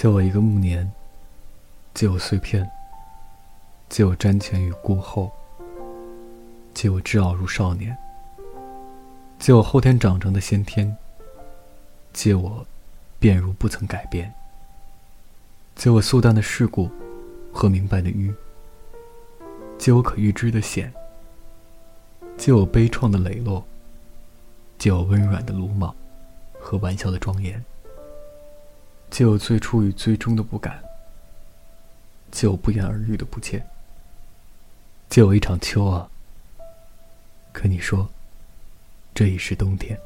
[0.00, 0.90] 借我一个暮年，
[1.92, 2.66] 借我碎片，
[3.90, 5.30] 借我瞻前与顾后，
[6.72, 7.94] 借我稚傲如少年，
[9.38, 10.96] 借我后天长成的先天，
[12.14, 12.66] 借我
[13.18, 14.32] 变如不曾改变，
[15.76, 16.88] 借我素淡的世故
[17.52, 18.34] 和明白的愚，
[19.76, 20.90] 借我可预知的险，
[22.38, 23.62] 借我悲怆的磊落，
[24.78, 25.94] 借我温软的鲁莽
[26.58, 27.62] 和玩笑的庄严。
[29.10, 30.82] 借我最初与最终的不敢，
[32.30, 33.68] 借我不言而喻的不见，
[35.08, 36.08] 借我一场秋啊！
[37.52, 38.08] 可你说，
[39.12, 39.98] 这已是冬天。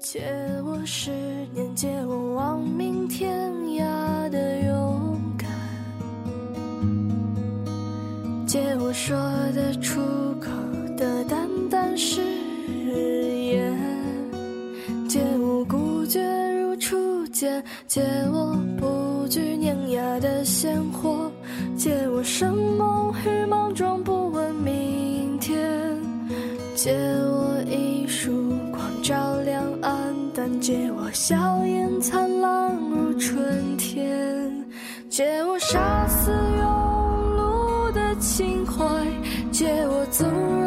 [0.00, 0.22] 借
[0.64, 1.10] 我十
[1.52, 5.50] 年，借我亡命天涯的勇敢，
[8.46, 9.16] 借我说
[9.54, 10.00] 得出
[10.40, 10.48] 口
[10.96, 12.22] 的淡淡誓
[12.86, 13.76] 言，
[15.08, 16.22] 借我孤绝
[16.60, 18.00] 如初见，借
[18.32, 21.30] 我不惧碾压的鲜活，
[21.76, 25.58] 借我生猛与莽撞，不问明天，
[26.76, 28.30] 借我一束
[29.08, 29.58] 照亮。
[30.60, 34.66] 借我笑颜灿烂如春天，
[35.08, 36.62] 借我杀死庸
[37.36, 38.84] 碌的情怀，
[39.50, 40.57] 借我纵容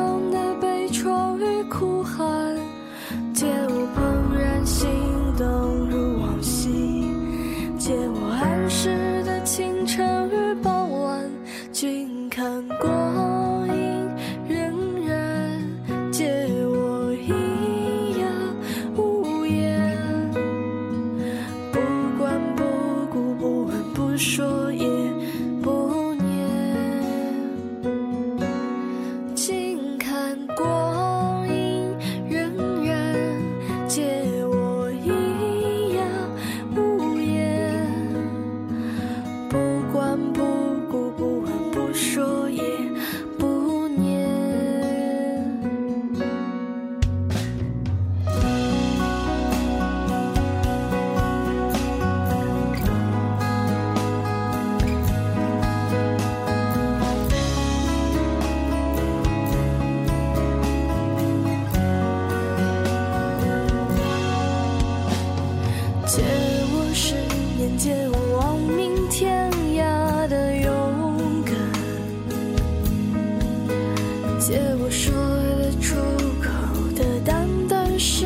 [74.42, 75.14] 借我说
[75.60, 75.96] 得出
[76.42, 76.50] 口
[76.98, 78.26] 的淡淡誓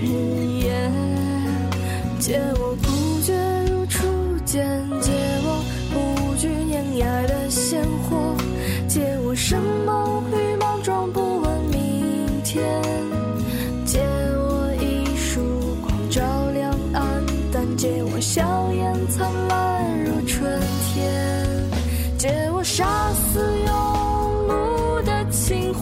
[0.00, 0.92] 言，
[2.20, 2.40] 借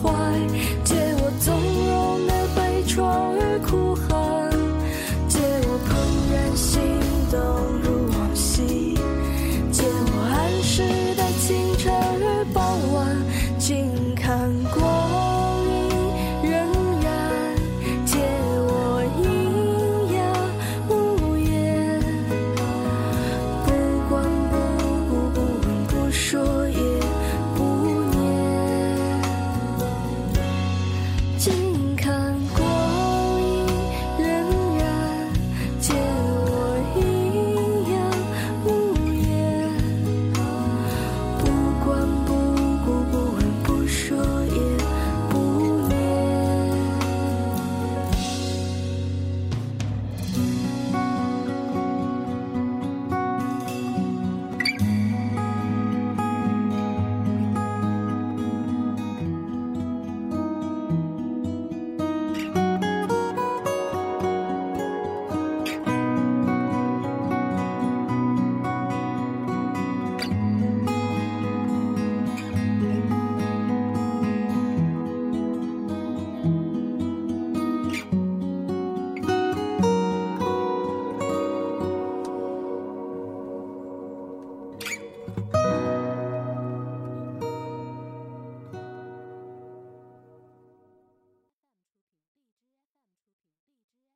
[0.03, 0.88] 坏